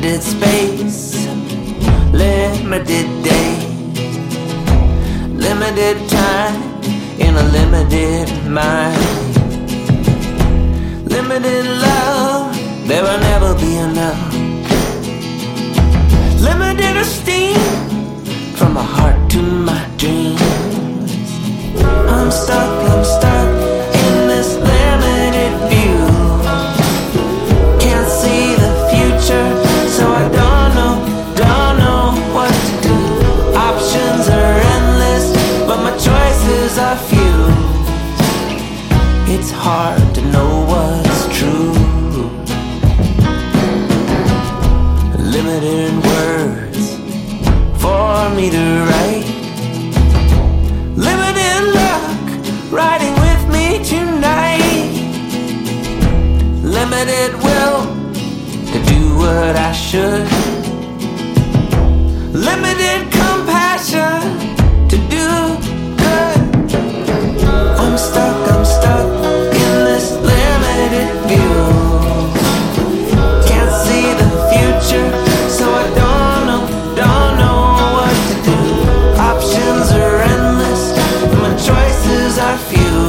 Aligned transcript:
Limited 0.00 0.22
space, 0.22 1.26
limited 2.12 3.08
day, 3.24 3.58
limited 5.34 6.08
time 6.08 6.62
in 7.18 7.34
a 7.34 7.42
limited 7.42 8.28
mind. 8.48 8.96
Limited 11.04 11.66
love, 11.66 12.54
there 12.86 13.02
will 13.02 13.18
never 13.18 13.54
be 13.58 13.74
enough. 13.74 14.34
Limited 16.40 16.96
are 36.78 36.96
few. 36.96 37.38
It's 39.34 39.50
hard 39.50 40.14
to 40.14 40.22
know 40.30 40.64
what's 40.70 41.20
true. 41.36 41.72
Limited 45.34 45.92
words 46.10 46.84
for 47.82 48.30
me 48.36 48.50
to 48.50 48.64
write. 48.88 49.26
Limited 50.96 51.60
luck 51.80 52.70
riding 52.70 53.14
with 53.26 53.42
me 53.54 53.82
tonight. 53.82 54.92
Limited 56.62 57.32
will 57.42 57.80
to 58.72 58.78
do 58.92 59.16
what 59.16 59.56
I 59.56 59.72
should. 59.72 60.28
Limited 62.32 63.17
choices 82.48 82.94
are 82.94 83.07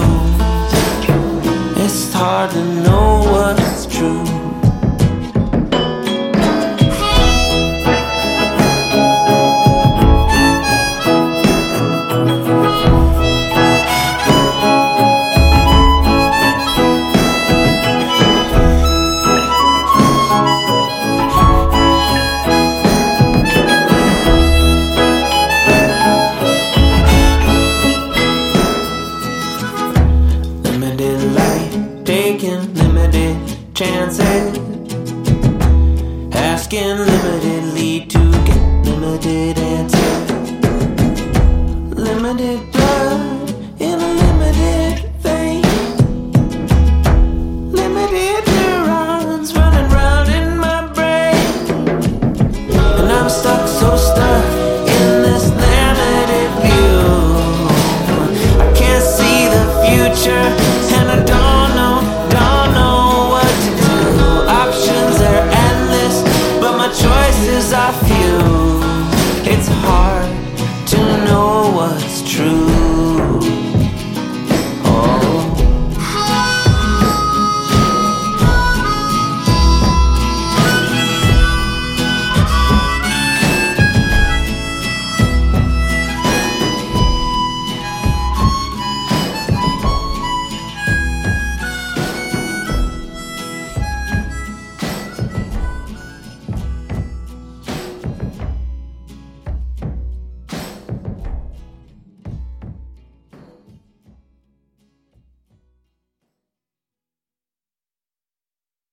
taking 32.29 32.73
limited 32.75 33.35
chances. 33.73 34.55
Asking 36.31 36.97
limitedly 37.07 37.78